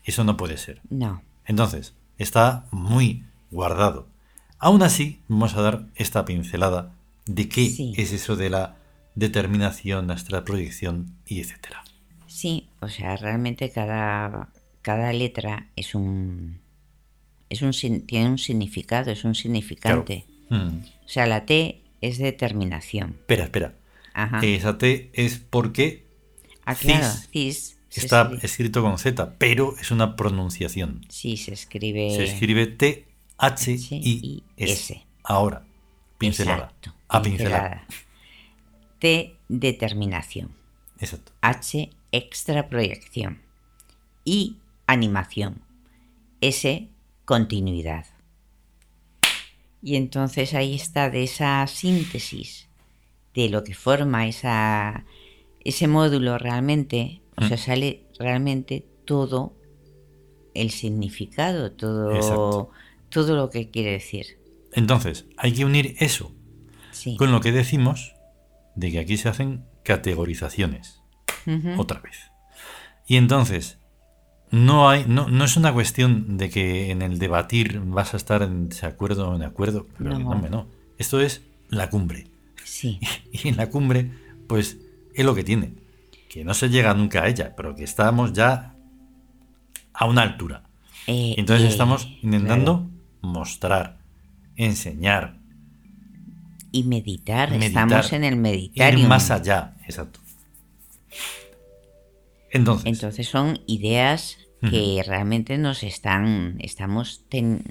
Eso 0.04 0.24
no 0.24 0.36
puede 0.36 0.56
ser. 0.58 0.80
No, 0.90 1.22
Entonces, 1.44 1.94
está 2.18 2.66
muy 2.70 3.24
guardado. 3.50 4.06
Aún 4.58 4.82
así, 4.82 5.22
vamos 5.28 5.54
a 5.54 5.62
dar 5.62 5.86
esta 5.94 6.24
pincelada 6.24 6.92
de 7.26 7.48
qué 7.48 7.68
Sí. 7.70 7.92
es 7.96 8.12
eso 8.12 8.36
de 8.36 8.50
la 8.50 8.76
determinación, 9.14 10.06
nuestra 10.06 10.44
proyección 10.44 11.14
y 11.26 11.40
etcétera. 11.40 11.82
sí. 12.26 12.68
O 12.80 12.88
sea, 12.88 13.16
realmente 13.16 13.70
cada, 13.70 14.48
cada 14.82 15.12
letra 15.12 15.66
es 15.76 15.94
un, 15.94 16.60
es 17.50 17.62
un 17.62 17.72
tiene 18.06 18.28
un 18.28 18.38
significado, 18.38 19.10
es 19.10 19.24
un 19.24 19.34
significante. 19.34 20.24
Mm. 20.50 20.68
O 21.04 21.08
sea, 21.08 21.26
la 21.26 21.46
T 21.46 21.80
es 22.00 22.18
determinación. 22.18 23.10
Espera, 23.20 23.44
espera. 23.44 23.74
Ajá. 24.14 24.40
Esa 24.42 24.78
T 24.78 25.10
es 25.12 25.38
porque 25.38 26.04
ah, 26.64 26.74
claro, 26.74 27.06
cis 27.32 27.78
está 27.90 28.30
escri- 28.30 28.44
escrito 28.44 28.82
con 28.82 28.98
Z, 28.98 29.34
pero 29.38 29.74
es 29.80 29.90
una 29.90 30.16
pronunciación. 30.16 31.04
sí, 31.08 31.36
se 31.36 31.52
escribe. 31.52 32.10
Se 32.14 32.24
escribe 32.24 32.66
T 32.66 33.06
H 33.38 33.72
I. 33.72 34.42
S. 34.56 35.02
Ahora, 35.24 35.64
pincelada. 36.18 36.64
Exacto, 36.64 36.94
A 37.08 37.22
pincelada. 37.22 37.86
T, 38.98 39.36
determinación. 39.48 40.50
Exacto. 40.98 41.32
H, 41.40 41.90
extraproyección. 42.10 43.40
I, 44.24 44.56
animación. 44.86 45.62
S, 46.40 46.88
continuidad. 47.28 48.06
Y 49.82 49.96
entonces 49.96 50.54
ahí 50.54 50.74
está 50.74 51.10
de 51.10 51.24
esa 51.24 51.66
síntesis 51.66 52.68
de 53.34 53.50
lo 53.50 53.64
que 53.64 53.74
forma 53.74 54.26
esa, 54.26 55.04
ese 55.62 55.88
módulo 55.88 56.38
realmente, 56.38 57.20
o 57.36 57.46
sea, 57.46 57.58
sale 57.58 58.06
realmente 58.18 58.86
todo 59.04 59.52
el 60.54 60.70
significado, 60.70 61.70
todo, 61.72 62.16
Exacto. 62.16 62.70
todo 63.10 63.36
lo 63.36 63.50
que 63.50 63.68
quiere 63.68 63.90
decir. 63.92 64.38
Entonces, 64.72 65.26
hay 65.36 65.52
que 65.52 65.66
unir 65.66 65.96
eso 66.00 66.32
Sí. 66.92 67.16
con 67.18 67.30
lo 67.30 67.42
que 67.42 67.52
decimos 67.52 68.14
de 68.74 68.90
que 68.90 69.00
aquí 69.00 69.18
se 69.18 69.28
hacen 69.28 69.66
categorizaciones. 69.82 71.02
Otra 71.76 72.00
vez. 72.00 72.16
Y 73.06 73.16
entonces, 73.16 73.77
no, 74.50 74.88
hay, 74.88 75.04
no, 75.06 75.28
no 75.28 75.44
es 75.44 75.56
una 75.56 75.72
cuestión 75.72 76.36
de 76.38 76.50
que 76.50 76.90
en 76.90 77.02
el 77.02 77.18
debatir 77.18 77.80
vas 77.84 78.14
a 78.14 78.16
estar 78.16 78.42
en 78.42 78.68
desacuerdo 78.68 79.30
o 79.30 79.36
en 79.36 79.42
acuerdo. 79.42 79.86
Pero 79.98 80.10
No. 80.10 80.18
no, 80.18 80.30
hombre, 80.30 80.50
no. 80.50 80.66
Esto 80.98 81.20
es 81.20 81.42
la 81.68 81.90
cumbre. 81.90 82.26
Sí, 82.64 82.98
Y 83.32 83.48
en 83.48 83.56
la 83.56 83.68
cumbre, 83.70 84.10
pues 84.46 84.78
es 85.14 85.24
lo 85.24 85.34
que 85.34 85.44
tiene. 85.44 85.72
Que 86.28 86.44
no 86.44 86.54
se 86.54 86.68
llega 86.68 86.92
nunca 86.94 87.22
a 87.22 87.28
ella, 87.28 87.54
pero 87.56 87.74
que 87.74 87.84
estamos 87.84 88.32
ya 88.32 88.74
a 89.94 90.04
una 90.06 90.22
altura. 90.22 90.62
Eh, 91.06 91.34
entonces 91.38 91.66
eh, 91.66 91.70
estamos 91.70 92.08
intentando 92.22 92.80
claro. 92.80 92.90
mostrar, 93.22 93.98
enseñar, 94.56 95.36
Y 96.70 96.82
meditar, 96.84 97.50
meditar, 97.50 97.66
estamos 97.86 98.12
en 98.12 98.24
el 98.24 98.34
ir 98.34 98.40
meditarium. 98.40 99.08
más 99.08 99.30
allá. 99.30 99.74
Exacto. 99.84 100.20
Entonces, 102.50 102.86
Entonces 102.86 103.28
son 103.28 103.60
ideas 103.66 104.38
que 104.60 105.02
realmente 105.06 105.56
nos 105.58 105.82
están, 105.84 106.56
estamos 106.60 107.22
ten- 107.28 107.62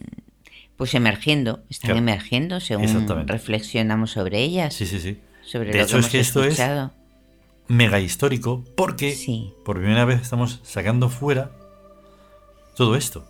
pues 0.78 0.94
emergiendo, 0.94 1.64
están 1.70 1.88
Claro. 1.90 2.00
emergiendo 2.00 2.60
según 2.60 3.08
reflexionamos 3.28 4.12
sobre 4.12 4.42
ellas, 4.44 4.74
sí, 4.74 4.86
sí, 4.86 5.00
sí. 5.00 5.18
sobre 5.44 5.72
De 5.72 5.80
lo 5.80 5.84
hecho, 5.84 5.94
que 5.96 6.00
es 6.00 6.06
hemos 6.06 6.12
que 6.12 6.20
esto 6.20 6.44
es 6.44 6.54
escuchado. 6.54 6.92
mega 7.68 8.00
histórico 8.00 8.64
porque 8.76 9.14
Sí. 9.16 9.52
por 9.66 9.78
primera 9.78 10.06
vez 10.06 10.22
estamos 10.22 10.60
sacando 10.64 11.10
fuera 11.10 11.52
todo 12.78 12.96
esto. 12.96 13.26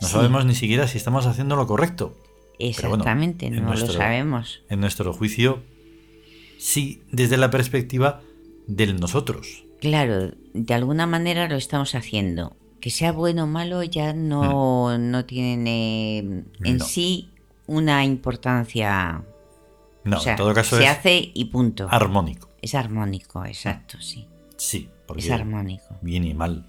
No 0.00 0.06
Sí. 0.08 0.14
sabemos 0.14 0.46
ni 0.46 0.54
siquiera 0.54 0.86
si 0.86 0.96
estamos 0.98 1.26
haciendo 1.26 1.56
lo 1.56 1.66
correcto. 1.66 2.16
Bueno, 2.60 2.70
Exactamente, 2.70 3.46
en 3.46 3.56
no 3.56 3.62
nuestro- 3.62 3.88
lo 3.88 3.92
sabemos. 3.98 4.62
En 4.70 4.80
nuestro 4.80 5.12
juicio, 5.12 5.62
sí, 6.58 7.02
desde 7.12 7.36
la 7.36 7.50
perspectiva 7.50 8.20
del 8.66 8.98
nosotros. 9.00 9.64
Claro, 9.80 10.32
de 10.54 10.74
alguna 10.74 11.06
manera 11.06 11.48
lo 11.48 11.56
estamos 11.56 11.94
haciendo. 11.94 12.56
Que 12.80 12.90
sea 12.90 13.12
bueno 13.12 13.44
o 13.44 13.46
malo 13.46 13.82
ya 13.82 14.12
no, 14.12 14.96
no 14.98 15.24
tiene 15.24 16.18
en 16.18 16.46
Hmm. 16.60 16.76
No. 16.78 16.84
sí 16.84 17.30
una 17.66 18.04
importancia. 18.04 19.22
No, 20.04 20.16
o 20.16 20.20
sea, 20.20 20.32
en 20.32 20.38
todo 20.38 20.54
caso 20.54 20.76
se 20.76 20.84
es 20.84 20.90
hace 20.90 21.30
y 21.34 21.44
punto. 21.46 21.86
armónico. 21.90 22.48
Es 22.62 22.74
armónico, 22.74 23.44
exacto, 23.44 24.00
sí. 24.00 24.26
Sí, 24.56 24.88
porque 25.06 25.22
Es 25.22 25.30
armónico. 25.30 25.96
bien 26.02 26.24
y 26.24 26.34
mal. 26.34 26.66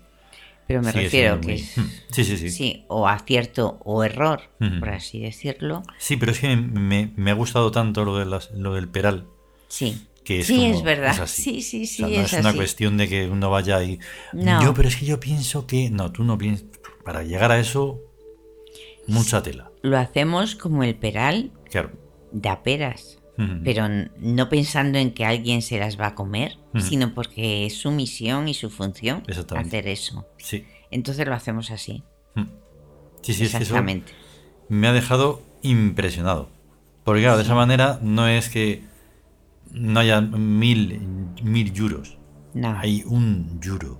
Pero 0.67 0.81
me 0.83 0.91
sigue 0.91 1.03
refiero 1.05 1.41
que 1.41 1.53
es... 1.55 1.77
Mm, 1.77 1.81
Sí, 2.11 2.23
sí, 2.25 2.37
sí. 2.37 2.49
Sí, 2.51 2.85
o 2.89 3.07
acierto 3.07 3.79
o 3.85 4.03
error, 4.03 4.41
por 4.79 4.89
así 4.89 5.19
decirlo. 5.21 5.81
Sí, 5.97 6.15
pero 6.17 6.31
es 6.31 6.39
que 6.39 6.55
me, 6.55 7.11
me 7.15 7.31
ha 7.31 7.33
gustado 7.33 7.71
tanto 7.71 8.05
lo, 8.05 8.17
de 8.17 8.25
las, 8.25 8.51
lo 8.51 8.73
del 8.75 8.87
peral, 8.87 9.25
Sí. 9.67 10.07
Que 10.29 10.39
es 10.41 10.47
sí, 10.47 10.57
como- 10.57 10.75
es 10.75 10.83
verdad. 10.83 11.11
es 11.11 11.19
así. 11.21 11.61
Sí, 11.61 11.61
sí, 11.61 11.83
O 11.83 11.85
sí, 11.87 11.95
sea, 11.97 12.07
no 12.07 12.13
es, 12.23 12.33
es, 12.33 12.39
una 12.41 12.49
así. 12.49 12.57
cuestión 12.59 12.97
de 12.97 13.09
que 13.09 13.27
uno 13.27 13.49
vaya 13.49 13.83
y... 13.83 13.97
No. 14.31 14.61
Yo, 14.63 14.73
pero 14.75 14.87
es 14.87 14.95
que 14.95 15.05
yo 15.07 15.19
pienso 15.19 15.65
que... 15.65 15.89
No, 15.89 16.11
tú 16.11 16.23
no 16.23 16.37
piensas... 16.37 16.67
Para 17.03 17.23
llegar 17.23 17.51
a 17.51 17.57
eso, 17.59 17.99
mucha 19.07 19.41
tela. 19.41 19.71
Lo 19.81 19.97
hacemos 19.97 20.55
como 20.55 20.83
el 20.83 20.95
peral 20.95 21.51
Claro. 21.71 21.91
da 22.31 22.61
peras. 22.63 23.15
Pero 23.63 23.87
no 24.19 24.49
pensando 24.49 24.99
en 24.99 25.13
que 25.13 25.23
alguien 25.25 25.61
se 25.61 25.79
las 25.79 25.97
va 25.97 26.07
a 26.07 26.13
comer, 26.15 26.57
sino 26.77 27.13
porque 27.13 27.65
es 27.65 27.73
su 27.77 27.89
misión 27.89 28.49
y 28.49 28.53
su 28.53 28.69
función 28.69 29.23
Exactamente. 29.27 29.69
hacer 29.77 29.87
eso. 29.87 30.27
Sí. 30.37 30.65
Entonces 30.91 31.25
lo 31.25 31.33
hacemos 31.33 31.71
así. 31.71 32.03
Sí, 33.21 33.33
sí, 33.33 33.43
es 33.45 33.51
que 33.51 33.57
eso 33.57 33.57
Exactamente. 33.59 34.11
me 34.67 34.87
ha 34.89 34.91
dejado 34.93 35.41
impresionado. 35.61 36.49
Porque 37.05 37.21
claro, 37.21 37.37
de 37.37 37.43
esa 37.43 37.55
manera 37.55 37.97
no 38.03 38.27
es 38.27 38.49
que 38.49 38.83
no 39.73 39.99
haya 39.99 40.21
mil, 40.21 40.99
mil 41.43 41.73
euros. 41.77 42.17
No, 42.53 42.77
Hay 42.77 43.03
un 43.05 43.59
euro. 43.63 43.99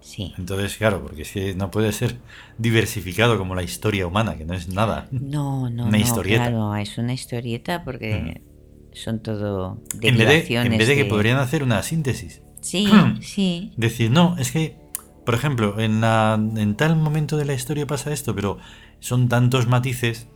sí. 0.00 0.32
Entonces, 0.36 0.76
claro, 0.76 1.02
porque 1.02 1.22
es 1.22 1.32
que 1.32 1.54
no 1.54 1.70
puede 1.70 1.92
ser 1.92 2.16
diversificado 2.58 3.38
como 3.38 3.54
la 3.54 3.62
historia 3.62 4.06
humana, 4.06 4.36
que 4.36 4.44
no 4.44 4.54
es 4.54 4.68
nada. 4.68 5.06
No, 5.10 5.70
no, 5.70 5.86
Una 5.86 5.98
no, 5.98 6.04
historieta. 6.04 6.44
claro, 6.46 6.74
es 6.76 6.98
una 6.98 7.12
historieta 7.12 7.84
porque 7.84 8.42
son 8.92 9.20
todo 9.22 9.80
En 10.00 10.16
vez, 10.18 10.48
de, 10.48 10.56
en 10.56 10.76
vez 10.76 10.88
de 10.88 10.96
que 10.96 11.04
de- 11.04 11.10
podrían 11.10 11.38
hacer 11.38 11.62
una 11.62 11.82
síntesis. 11.82 12.42
Sí, 12.60 12.88
sí, 13.20 13.72
Decir, 13.76 14.10
no, 14.10 14.36
es 14.38 14.50
que, 14.50 14.76
por 15.24 15.34
ejemplo, 15.34 15.78
en, 15.78 16.00
la, 16.00 16.34
en 16.56 16.74
tal 16.74 16.96
momento 16.96 17.36
de 17.36 17.44
la 17.44 17.54
historia 17.54 17.86
pasa 17.86 18.12
esto, 18.12 18.34
pero 18.34 18.58
son 18.98 19.28
tantos 19.28 19.68
matices 19.68 20.26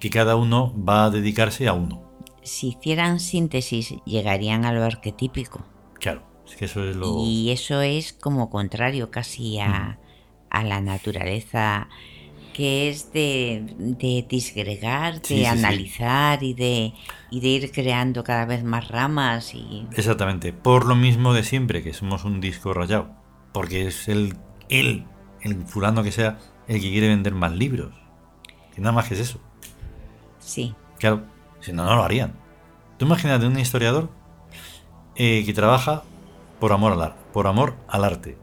que 0.00 0.10
cada 0.10 0.36
uno 0.36 0.74
va 0.84 1.04
a 1.06 1.10
dedicarse 1.10 1.66
a 1.68 1.72
uno. 1.72 2.09
Si 2.42 2.68
hicieran 2.68 3.20
síntesis 3.20 3.94
llegarían 4.04 4.64
a 4.64 4.72
lo 4.72 4.84
arquetípico. 4.84 5.64
Claro, 5.98 6.22
es 6.46 6.56
que 6.56 6.64
eso 6.66 6.84
es 6.84 6.96
lo... 6.96 7.16
Y 7.24 7.50
eso 7.50 7.80
es 7.82 8.12
como 8.12 8.50
contrario 8.50 9.10
casi 9.10 9.58
a, 9.58 9.98
a 10.50 10.64
la 10.64 10.80
naturaleza, 10.80 11.88
que 12.54 12.88
es 12.88 13.12
de, 13.12 13.64
de 13.78 14.26
disgregar, 14.28 15.20
de 15.20 15.26
Sí, 15.26 15.34
sí, 15.36 15.42
sí. 15.42 15.46
analizar 15.46 16.42
y 16.42 16.54
de, 16.54 16.92
y 17.30 17.40
de 17.40 17.48
ir 17.48 17.72
creando 17.72 18.24
cada 18.24 18.44
vez 18.46 18.64
más 18.64 18.88
ramas. 18.88 19.54
y 19.54 19.86
Exactamente, 19.96 20.52
por 20.52 20.86
lo 20.86 20.96
mismo 20.96 21.32
de 21.32 21.42
siempre, 21.44 21.82
que 21.82 21.92
somos 21.92 22.24
un 22.24 22.40
disco 22.40 22.72
rayado. 22.74 23.10
Porque 23.52 23.86
es 23.86 24.08
el, 24.08 24.36
él, 24.68 25.04
el 25.42 25.64
fulano 25.66 26.02
que 26.02 26.12
sea, 26.12 26.38
el 26.68 26.80
que 26.80 26.90
quiere 26.90 27.08
vender 27.08 27.34
más 27.34 27.52
libros. 27.52 27.92
Que 28.74 28.80
nada 28.80 28.92
más 28.92 29.08
que 29.08 29.14
es 29.14 29.20
eso. 29.20 29.40
Sí, 30.38 30.74
Claro, 30.98 31.24
si 31.60 31.72
no, 31.72 31.84
no 31.84 31.96
lo 31.96 32.02
harían. 32.04 32.34
Tú 32.98 33.06
imagínate 33.06 33.46
un 33.46 33.58
historiador 33.58 34.10
eh, 35.16 35.44
que 35.44 35.52
trabaja 35.54 36.02
por 36.58 36.72
amor, 36.72 36.92
al, 36.92 37.02
ar- 37.02 37.16
por 37.32 37.46
amor 37.46 37.76
al 37.88 38.04
arte. 38.04 38.38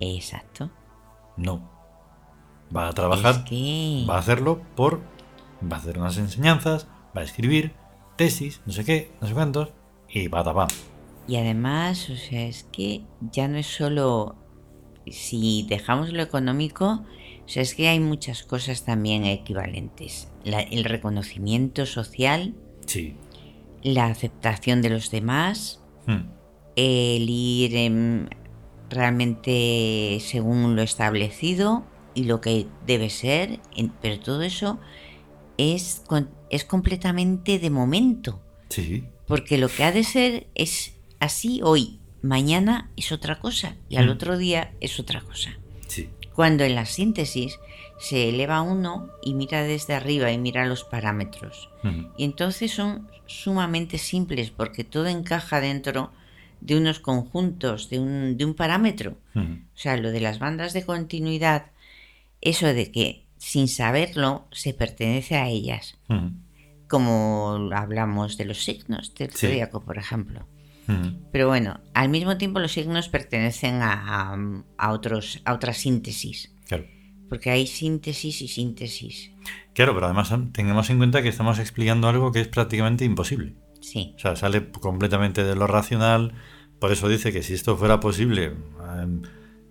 exacto. 0.00 0.70
No. 1.36 1.70
Va 2.74 2.88
a 2.88 2.92
trabajar, 2.92 3.34
Es 3.36 3.38
que... 3.44 4.06
va 4.08 4.16
a 4.16 4.18
hacerlo 4.18 4.62
por... 4.74 5.00
Va 5.62 5.76
a 5.76 5.80
hacer 5.80 5.98
unas 5.98 6.18
enseñanzas, 6.18 6.86
va 7.16 7.20
a 7.22 7.24
escribir 7.24 7.72
tesis, 8.16 8.60
no 8.66 8.72
sé 8.72 8.84
qué, 8.84 9.12
no 9.20 9.26
sé 9.26 9.34
cuántos, 9.34 9.72
y 10.08 10.28
va 10.28 10.40
a 10.40 10.66
Y 11.26 11.36
además, 11.36 12.10
o 12.10 12.16
sea, 12.16 12.42
es 12.46 12.64
que 12.64 13.04
ya 13.20 13.48
no 13.48 13.56
es 13.56 13.66
solo 13.66 14.36
si 15.06 15.66
dejamos 15.68 16.12
lo 16.12 16.22
económico, 16.22 17.04
o 17.44 17.48
sea, 17.48 17.62
es 17.62 17.74
que 17.74 17.88
hay 17.88 18.00
muchas 18.00 18.42
cosas 18.42 18.84
también 18.84 19.24
equivalentes. 19.24 20.28
La- 20.44 20.60
el 20.60 20.84
reconocimiento 20.84 21.86
social, 21.86 22.54
Sí. 22.86 23.14
la 23.82 24.06
aceptación 24.06 24.82
de 24.82 24.90
los 24.90 25.10
demás, 25.10 25.80
Hmm. 26.06 26.28
el 26.76 27.28
ir 27.30 27.76
em, 27.76 28.28
realmente 28.90 30.18
según 30.20 30.76
lo 30.76 30.82
establecido 30.82 31.84
y 32.14 32.24
lo 32.24 32.40
que 32.40 32.66
debe 32.86 33.10
ser, 33.10 33.60
en- 33.76 33.90
pero 34.00 34.20
todo 34.20 34.42
eso 34.42 34.78
es, 35.58 36.02
con- 36.06 36.30
es 36.50 36.64
completamente 36.64 37.58
de 37.58 37.70
momento. 37.70 38.40
Sí. 38.68 39.04
Porque 39.26 39.58
lo 39.58 39.68
que 39.68 39.84
ha 39.84 39.92
de 39.92 40.04
ser 40.04 40.46
es 40.54 40.94
así 41.20 41.60
hoy, 41.62 42.00
mañana 42.22 42.90
es 42.96 43.12
otra 43.12 43.40
cosa 43.40 43.76
y 43.88 43.96
al 43.96 44.06
Mm. 44.08 44.10
otro 44.10 44.38
día 44.38 44.72
es 44.80 44.98
otra 45.00 45.20
cosa. 45.22 45.58
Cuando 46.34 46.64
en 46.64 46.74
la 46.74 46.84
síntesis 46.84 47.58
se 47.98 48.28
eleva 48.28 48.60
uno 48.62 49.08
y 49.22 49.34
mira 49.34 49.62
desde 49.62 49.94
arriba 49.94 50.32
y 50.32 50.38
mira 50.38 50.66
los 50.66 50.84
parámetros. 50.84 51.70
Y 52.16 52.24
entonces 52.24 52.72
son 52.72 53.08
sumamente 53.26 53.98
simples 53.98 54.50
porque 54.50 54.84
todo 54.84 55.06
encaja 55.06 55.60
dentro 55.60 56.10
de 56.60 56.76
unos 56.76 56.98
conjuntos, 56.98 57.88
de 57.90 57.98
un, 58.00 58.36
de 58.36 58.44
un 58.44 58.54
parámetro. 58.54 59.16
O 59.36 59.78
sea, 59.78 59.96
lo 59.96 60.10
de 60.10 60.20
las 60.20 60.38
bandas 60.38 60.72
de 60.72 60.84
continuidad, 60.84 61.66
eso 62.40 62.66
de 62.66 62.90
que 62.90 63.24
sin 63.36 63.68
saberlo 63.68 64.46
se 64.50 64.74
pertenece 64.74 65.36
a 65.36 65.48
ellas 65.48 65.96
como 66.88 67.70
hablamos 67.74 68.36
de 68.36 68.44
los 68.44 68.62
signos 68.64 69.14
del 69.14 69.32
Sí. 69.32 69.46
zodíaco, 69.48 69.82
por 69.84 69.98
ejemplo. 69.98 70.46
Hmm. 70.86 71.16
Pero 71.32 71.48
bueno, 71.48 71.80
al 71.94 72.08
mismo 72.08 72.36
tiempo 72.36 72.60
los 72.60 72.72
signos 72.72 73.08
pertenecen 73.08 73.82
a, 73.82 74.32
a- 74.32 74.62
a 74.78 74.92
otros, 74.92 75.40
a 75.44 75.54
otra 75.54 75.72
síntesis, 75.72 76.54
Claro. 76.68 76.84
porque 77.28 77.50
hay 77.50 77.66
síntesis 77.66 78.42
y 78.42 78.48
síntesis. 78.48 79.30
Claro, 79.74 79.94
pero 79.94 80.06
además 80.06 80.32
tengamos 80.52 80.90
en 80.90 80.98
cuenta 80.98 81.22
que 81.22 81.28
estamos 81.28 81.58
explicando 81.58 82.08
algo 82.08 82.32
que 82.32 82.40
es 82.40 82.48
prácticamente 82.48 83.04
imposible. 83.04 83.54
Sí, 83.80 84.14
O 84.16 84.18
sea, 84.18 84.36
sale 84.36 84.70
completamente 84.70 85.44
de 85.44 85.54
lo 85.56 85.66
racional. 85.66 86.32
Por 86.80 86.90
eso 86.92 87.08
dice 87.08 87.32
que 87.32 87.42
si 87.42 87.52
esto 87.54 87.76
fuera 87.76 88.00
posible 88.00 88.52
em, 89.02 89.22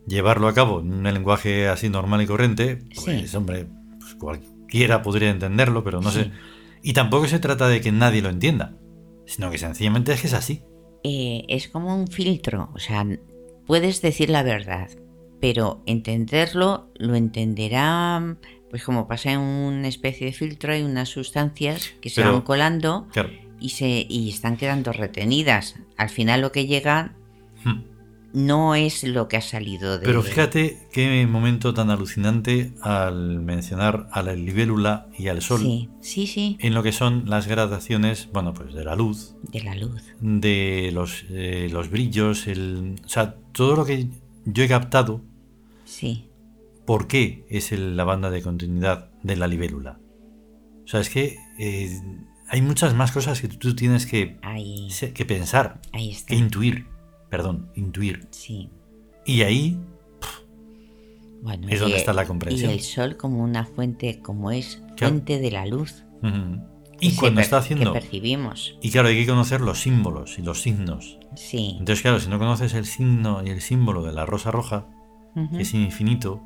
llevarlo 0.08 0.48
a 0.48 0.54
cabo 0.54 0.82
en 0.82 0.94
un 0.94 1.04
lenguaje 1.04 1.68
así 1.68 1.90
normal 1.90 2.22
y 2.22 2.28
corriente, 2.28 2.84
pues 3.04 3.30
Sí. 3.32 3.38
hombre, 3.38 3.68
pues 4.00 4.16
cualquiera 4.16 5.02
podría 5.02 5.30
entenderlo, 5.32 5.84
pero 5.84 6.00
no 6.02 6.12
Sí. 6.12 6.20
sé. 6.26 6.32
Y 6.84 6.94
tampoco 6.94 7.28
se 7.28 7.40
trata 7.40 7.68
de 7.68 7.82
que 7.82 7.92
nadie 7.92 8.22
lo 8.22 8.30
entienda, 8.30 8.76
sino 9.26 9.50
que 9.50 9.58
sencillamente 9.58 10.12
es 10.14 10.22
que 10.22 10.28
es 10.28 10.34
así. 10.34 10.64
Eh, 11.04 11.44
es 11.50 11.68
como 11.68 11.96
un 11.96 12.08
filtro, 12.08 12.70
o 12.74 12.80
sea, 12.80 13.06
puedes 13.68 14.02
decir 14.02 14.30
la 14.30 14.42
verdad, 14.44 14.90
pero 15.42 15.82
entenderlo 15.86 16.90
lo 16.96 17.16
entenderá, 17.16 18.38
pues 18.70 18.84
como 18.84 19.08
pasa 19.08 19.34
en 19.34 19.40
una 19.40 19.88
especie 19.90 20.28
de 20.28 20.34
filtro, 20.34 20.72
hay 20.74 20.82
unas 20.84 21.10
sustancias 21.10 21.94
que 22.02 22.10
se 22.10 22.22
Pero- 22.22 22.34
van 22.34 22.42
colando 22.44 23.08
Claro. 23.12 23.30
y, 23.60 23.70
se, 23.70 24.06
y 24.10 24.30
están 24.30 24.56
quedando 24.58 24.94
retenidas. 24.94 25.76
Al 25.98 26.10
final 26.10 26.42
lo 26.42 26.52
que 26.52 26.66
llega 26.68 27.16
Hmm. 27.66 27.82
No 28.34 28.74
es 28.76 29.04
lo 29.04 29.28
que 29.28 29.38
ha 29.38 29.42
salido 29.42 30.00
de... 30.00 30.06
Pero 30.06 30.22
fíjate 30.24 30.88
qué 30.92 31.26
momento 31.28 31.74
tan 31.74 31.90
alucinante 31.92 32.74
al 32.82 33.40
mencionar 33.40 34.08
a 34.12 34.24
la 34.24 34.34
libélula 34.34 35.08
y 35.18 35.28
al 35.28 35.42
sol 35.42 35.60
Sí, 35.62 35.90
sí, 36.02 36.28
sí, 36.28 36.58
en 36.60 36.74
lo 36.74 36.82
que 36.84 36.92
son 36.92 37.30
las 37.30 37.48
gradaciones, 37.48 38.30
bueno, 38.34 38.54
pues 38.54 38.74
de 38.74 38.84
la 38.84 38.96
luz, 38.96 39.36
de 39.44 39.62
la 39.64 39.76
luz. 39.76 40.02
de 40.20 40.90
los, 40.94 41.26
eh, 41.30 41.70
los 41.72 41.90
brillos, 41.92 42.48
el, 42.48 42.96
o 43.06 43.10
sea, 43.10 43.36
todo 43.52 43.76
lo 43.76 43.86
que 43.86 44.08
yo 44.46 44.64
he 44.64 44.68
captado, 44.68 45.22
Sí, 45.86 46.28
¿por 46.86 47.08
qué 47.08 47.46
es 47.50 47.72
el- 47.72 47.96
la 47.96 48.04
banda 48.04 48.30
de 48.32 48.42
continuidad 48.42 49.10
de 49.22 49.36
la 49.36 49.48
libélula? 49.48 50.00
O 50.84 50.88
sea, 50.88 51.00
es 51.02 51.10
que 51.10 51.38
eh, 51.60 52.02
hay 52.50 52.62
muchas 52.62 52.96
más 52.96 53.12
cosas 53.12 53.40
que 53.42 53.48
tú 53.48 53.76
tienes 53.76 54.06
que, 54.08 54.38
ahí, 54.42 54.88
que 55.14 55.24
pensar, 55.26 55.80
ahí 55.92 56.12
está. 56.12 56.28
que 56.28 56.36
intuir, 56.36 56.88
perdón, 57.34 57.72
intuir. 57.74 58.28
Sí. 58.30 58.70
Y 59.26 59.42
ahí, 59.42 59.80
Bueno, 61.42 61.68
Es 61.68 61.80
donde 61.80 61.96
el- 61.96 62.00
está 62.00 62.14
la 62.14 62.26
comprensión. 62.26 62.70
Y 62.70 62.74
el 62.76 62.80
sol 62.82 63.18
como 63.18 63.44
una 63.44 63.66
fuente, 63.66 64.22
como 64.22 64.52
es 64.52 64.82
fuente 64.98 65.40
de 65.40 65.50
la 65.52 65.66
luz. 65.66 66.04
que 66.22 67.08
y 67.08 67.16
cuando 67.16 67.42
está 67.42 67.58
haciendo... 67.58 67.92
Que 67.92 68.00
percibimos. 68.00 68.78
Y 68.82 68.92
claro, 68.92 69.08
hay 69.10 69.18
que 69.18 69.26
conocer 69.28 69.60
los 69.62 69.80
símbolos 69.82 70.38
y 70.40 70.42
los 70.44 70.62
signos. 70.62 71.18
Sí. 71.36 71.72
Entonces, 71.80 72.02
claro, 72.04 72.20
si 72.22 72.30
no 72.30 72.38
conoces 72.40 72.74
el 72.76 72.86
signo 72.86 73.44
y 73.44 73.50
el 73.50 73.60
símbolo 73.62 74.04
de 74.04 74.14
la 74.14 74.26
rosa 74.28 74.52
roja, 74.52 74.88
que 75.52 75.64
es 75.64 75.74
infinito 75.74 76.42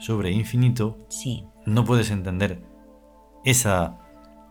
sobre 0.00 0.30
infinito, 0.32 0.98
Sí. 1.08 1.44
no 1.64 1.84
puedes 1.84 2.10
entender 2.10 2.60
esa 3.44 3.98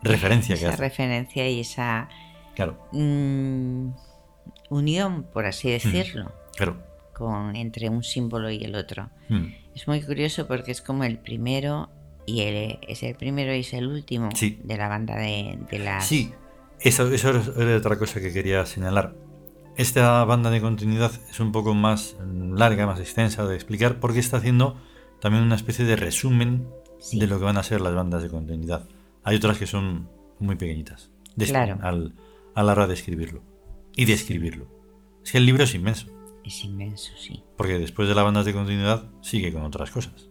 referencia 0.02 0.56
que 0.56 0.62
Esa 0.62 0.70
hace. 0.74 0.82
referencia 0.84 1.48
y 1.50 1.60
esa 1.60 2.08
Claro, 2.56 2.80
mm, 2.94 3.90
unión, 4.70 5.24
por 5.24 5.46
así 5.46 5.70
decirlo, 5.70 6.32
claro. 6.56 6.78
con, 7.14 7.56
entre 7.56 7.90
un 7.90 8.04
símbolo 8.04 8.50
y 8.50 8.64
el 8.64 8.76
otro. 8.76 9.10
Mm. 9.30 9.46
Es 9.76 9.88
muy 9.88 10.02
curioso 10.02 10.48
porque 10.48 10.72
es 10.72 10.82
como 10.82 11.04
el 11.04 11.18
primero 11.20 11.90
y 12.26 12.42
el, 12.42 12.80
es 12.88 13.04
el 13.04 13.16
primero 13.16 13.54
y 13.56 13.60
es 13.60 13.74
el 13.74 13.88
último 13.88 14.30
Sí. 14.36 14.60
de 14.64 14.78
la 14.78 14.88
banda 14.88 15.16
de, 15.18 15.60
de 15.70 15.80
las... 15.80 16.06
Sí, 16.08 16.32
eso, 16.80 17.12
eso 17.12 17.30
era 17.62 17.78
otra 17.78 17.98
cosa 17.98 18.20
que 18.20 18.32
quería 18.32 18.66
señalar. 18.66 19.14
Esta 19.76 20.24
banda 20.26 20.50
de 20.52 20.62
continuidad 20.62 21.12
es 21.30 21.40
un 21.40 21.52
poco 21.52 21.74
más 21.74 22.16
larga, 22.24 22.86
más 22.86 23.00
extensa 23.00 23.46
de 23.48 23.56
explicar, 23.56 24.00
porque 24.00 24.20
está 24.20 24.38
haciendo 24.38 24.78
también 25.20 25.44
una 25.44 25.56
especie 25.56 25.86
de 25.86 25.96
resumen 25.96 26.68
Sí. 27.00 27.20
de 27.20 27.28
lo 27.28 27.38
que 27.38 27.44
van 27.44 27.58
a 27.58 27.64
ser 27.64 27.82
las 27.82 27.94
bandas 27.94 28.24
de 28.24 28.30
continuidad. 28.30 28.88
Hay 29.24 29.36
otras 29.36 29.58
que 29.58 29.68
son 29.68 30.08
muy 30.40 30.56
pequeñitas 30.56 31.10
de- 31.36 31.48
Claro. 31.48 31.78
al- 31.82 32.14
a 32.56 32.64
la 32.64 32.72
hora 32.72 32.88
de 32.88 32.94
escribirlo 32.94 33.42
y 33.96 34.06
de 34.06 34.14
escribirlo. 34.14 34.68
Es 35.24 35.32
que 35.32 35.38
el 35.38 35.46
libro 35.46 35.64
es 35.64 35.74
inmenso, 35.76 36.08
Es 36.44 36.64
inmenso, 36.66 37.12
sí. 37.18 37.44
porque 37.58 37.80
después 37.80 38.08
de 38.08 38.16
las 38.16 38.24
bandas 38.24 38.46
de 38.46 38.54
continuidad 38.54 39.10
sigue 39.22 39.54
con 39.54 39.64
otras 39.64 39.92
cosas. 39.92 40.28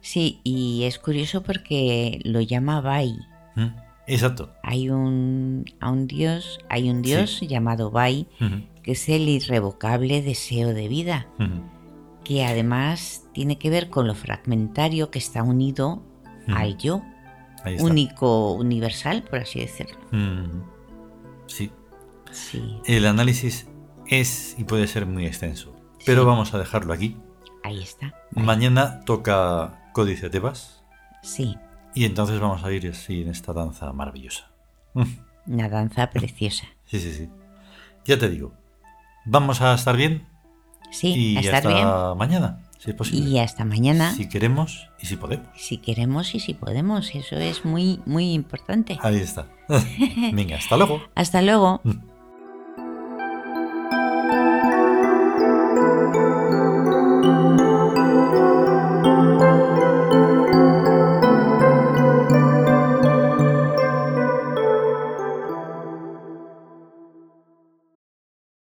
Sí, 0.00 0.40
y 0.44 0.84
es 0.84 0.98
curioso 0.98 1.42
porque 1.42 2.20
lo 2.24 2.40
llama 2.40 2.80
Bai. 2.80 3.16
¿Mm? 3.56 3.68
Exacto. 4.06 4.52
Hay 4.62 4.90
un, 4.90 5.64
a 5.80 5.90
un 5.90 6.06
dios, 6.06 6.58
hay 6.68 6.90
un 6.90 7.00
dios 7.00 7.40
llamado 7.40 7.90
Bai, 7.90 8.28
que 8.82 8.92
es 8.92 9.08
el 9.08 9.28
irrevocable 9.28 10.20
deseo 10.20 10.74
de 10.74 10.88
vida, 10.88 11.26
que 12.22 12.44
además 12.44 13.24
tiene 13.32 13.56
que 13.58 13.70
ver 13.70 13.88
con 13.88 14.06
lo 14.06 14.14
fragmentario 14.14 15.10
que 15.10 15.18
está 15.18 15.42
unido 15.42 16.02
al 16.48 16.76
yo, 16.76 17.02
único, 17.80 18.52
universal, 18.52 19.22
por 19.22 19.38
así 19.38 19.60
decirlo. 19.60 19.96
Sí, 21.46 21.70
Sí, 22.34 22.78
el 22.86 23.06
análisis 23.06 23.66
es 24.06 24.56
y 24.58 24.64
puede 24.64 24.86
ser 24.88 25.06
muy 25.06 25.24
extenso, 25.26 25.74
pero 26.04 26.22
Sí. 26.22 26.26
vamos 26.26 26.52
a 26.54 26.58
dejarlo 26.58 26.92
aquí. 26.92 27.16
ahí 27.62 27.82
está. 27.82 28.14
Mañana 28.32 29.00
toca 29.06 29.80
Códice 29.92 30.28
Tebas 30.30 30.82
Sí, 31.22 31.56
y 31.94 32.04
entonces 32.04 32.38
vamos 32.40 32.64
a 32.64 32.72
ir 32.72 32.88
así 32.90 33.22
en 33.22 33.28
esta 33.28 33.52
danza 33.52 33.92
maravillosa. 33.92 34.50
una 35.46 35.68
danza 35.68 36.10
preciosa. 36.10 36.66
Sí, 36.86 37.00
sí, 37.00 37.12
sí. 37.12 37.28
Ya 38.04 38.18
te 38.18 38.28
digo, 38.28 38.52
vamos 39.24 39.60
a 39.62 39.72
estar 39.74 39.96
bien 39.96 40.26
Sí, 40.90 41.14
y 41.14 41.36
a 41.36 41.40
estar 41.40 41.54
hasta 41.56 41.68
bien. 41.70 42.18
mañana, 42.18 42.60
si 42.78 42.90
es 42.90 42.96
posible. 42.96 43.28
Y 43.30 43.38
hasta 43.38 43.64
mañana, 43.64 44.12
Si 44.12 44.28
queremos 44.28 44.90
y 45.00 45.06
si 45.06 45.16
podemos. 45.16 45.46
si 45.56 45.78
queremos 45.78 46.34
y 46.34 46.40
si 46.40 46.52
podemos. 46.54 47.14
Eso 47.14 47.36
es 47.36 47.64
muy, 47.64 48.00
muy 48.06 48.32
importante. 48.34 48.98
Ahí 49.02 49.16
está. 49.16 49.46
Venga, 50.32 50.56
hasta 50.58 50.76
luego. 50.76 51.00
Hasta 51.14 51.40
luego. 51.42 51.80
Mm. 51.84 51.92